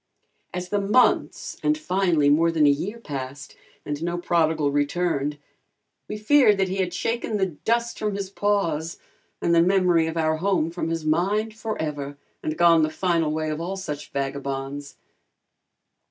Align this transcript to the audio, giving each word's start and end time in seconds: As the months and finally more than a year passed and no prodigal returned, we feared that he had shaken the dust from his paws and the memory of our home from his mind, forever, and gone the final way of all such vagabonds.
As 0.51 0.69
the 0.69 0.81
months 0.81 1.57
and 1.61 1.77
finally 1.77 2.27
more 2.27 2.51
than 2.51 2.65
a 2.65 2.71
year 2.71 2.97
passed 2.97 3.55
and 3.85 4.01
no 4.01 4.17
prodigal 4.17 4.71
returned, 4.71 5.37
we 6.07 6.17
feared 6.17 6.57
that 6.57 6.69
he 6.69 6.77
had 6.77 6.91
shaken 6.91 7.37
the 7.37 7.45
dust 7.45 7.99
from 7.99 8.15
his 8.15 8.31
paws 8.31 8.97
and 9.43 9.53
the 9.53 9.61
memory 9.61 10.07
of 10.07 10.17
our 10.17 10.37
home 10.37 10.71
from 10.71 10.89
his 10.89 11.05
mind, 11.05 11.53
forever, 11.53 12.17
and 12.41 12.57
gone 12.57 12.81
the 12.81 12.89
final 12.89 13.29
way 13.31 13.51
of 13.51 13.61
all 13.61 13.77
such 13.77 14.09
vagabonds. 14.11 14.95